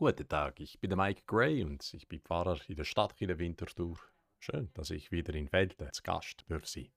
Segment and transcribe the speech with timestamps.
[0.00, 3.98] Guten Tag, ich bin der Mike Gray und ich bin Pfarrer in der Stadtkirche Winterthur.
[4.38, 6.88] Schön, dass ich wieder in Welten zu Gast darf sein.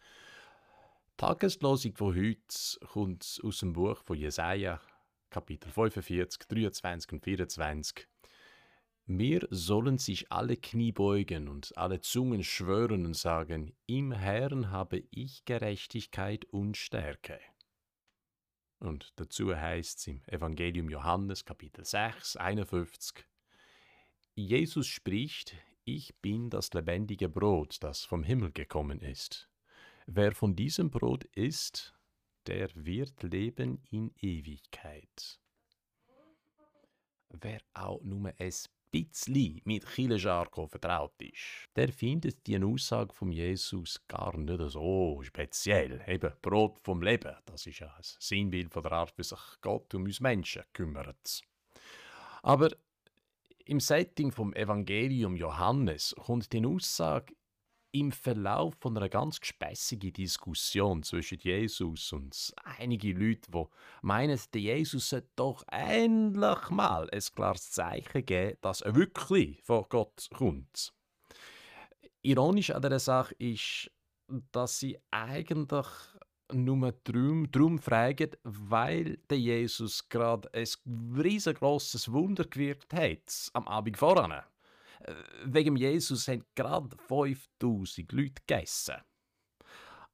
[0.00, 4.80] Die Tageslosung von heute kommt aus dem Buch von Jesaja,
[5.30, 8.08] Kapitel 45, 23 und 24.
[9.06, 15.04] Wir sollen sich alle Knie beugen und alle Zungen schwören und sagen, im Herrn habe
[15.12, 17.38] ich Gerechtigkeit und Stärke.
[18.80, 23.26] Und dazu heißt es im Evangelium Johannes Kapitel 6, 51,
[24.34, 29.48] Jesus spricht, ich bin das lebendige Brot, das vom Himmel gekommen ist.
[30.06, 31.92] Wer von diesem Brot isst,
[32.46, 35.40] der wird leben in Ewigkeit.
[37.30, 44.00] Wer auch nur es bisschen mit Chilescharko vertraut ist, der findet die Aussage von Jesus
[44.08, 46.02] gar nicht so speziell.
[46.06, 49.94] Eben, Brot vom Leben, das ist ja ein Sinnbild von der Art, wie sich Gott
[49.94, 51.42] um uns Menschen kümmert.
[52.42, 52.70] Aber
[53.64, 57.34] im Setting vom Evangelium Johannes kommt die Aussage
[57.92, 63.64] im Verlauf von einer ganz gespässigen Diskussion zwischen Jesus und einige Leute, die
[64.02, 69.86] meinen, der Jesus sollte doch endlich mal ein klares Zeichen geben, dass er wirklich von
[69.88, 70.92] Gott kommt.
[72.22, 73.90] Ironisch an dieser Sache ist,
[74.52, 75.86] dass sie eigentlich
[76.52, 80.66] nur darum, darum fragen, weil der Jesus gerade ein
[81.16, 84.42] riesengroßes Wunder gewirkt hat am Abend voran.
[85.44, 88.96] Wegen Jesus haben gerade 5000 Leute gegessen.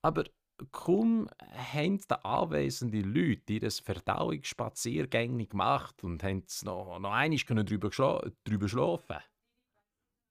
[0.03, 0.25] Aber
[0.71, 8.31] kaum haben die anwesenden Leute ihr Verdauungsspaziergänge gemacht und haben noch, noch einmal darüber, geschla
[8.45, 9.19] darüber schlafen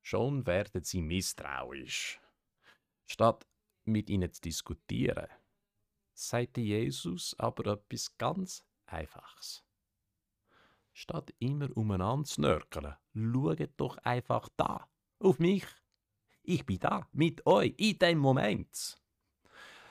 [0.02, 2.20] Schon werden sie misstrauisch.
[3.06, 3.48] Statt
[3.86, 5.28] mit ihnen zu diskutieren,
[6.14, 9.64] sagte Jesus aber etwas ganz Einfaches.
[10.96, 14.88] Statt immer umeinander zu nörkeln, schaut doch einfach da,
[15.20, 15.66] auf mich.
[16.44, 18.98] Ich bin da, mit euch, in dem Moment.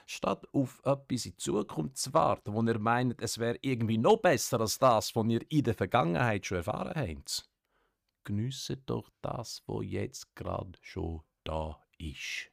[0.06, 4.60] Statt auf etwas in Zukunft zu warten, wo ihr meint, es wäre irgendwie noch besser
[4.60, 7.48] als das, was ihr in der Vergangenheit schon erfahren habt.
[8.24, 12.50] Geniesset doch das, wo jetzt gerade schon da ist.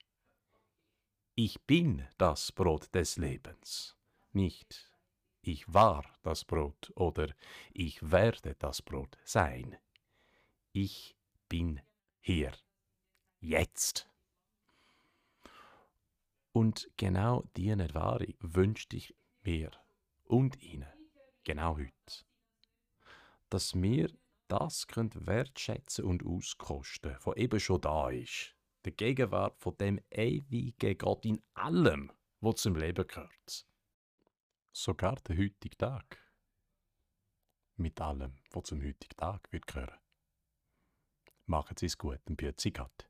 [1.36, 3.96] Ich bin das Brot des Lebens,
[4.32, 4.89] nicht
[5.50, 7.30] ich war das Brot oder
[7.74, 9.78] ich werde das Brot sein.
[10.74, 11.16] Ich
[11.48, 11.82] bin
[12.22, 12.52] hier.
[13.40, 14.08] Jetzt.
[16.52, 19.72] Und genau diese Erfahrung wünschte ich mir
[20.26, 20.88] und Ihnen,
[21.44, 22.26] genau heute.
[23.50, 24.10] Dass wir
[24.48, 28.56] das könnt wertschätzen und auskosten, was eben schon da ist.
[28.86, 33.69] Der Gegenwart von dem ewigen Gott in allem, was zum Leben gehört
[34.72, 36.18] sogar der heutige Tag.
[37.76, 40.00] Mit allem, was zum heutigen Tag wird gehören.
[41.46, 43.09] Machen Sie es gut und Pützi Gott.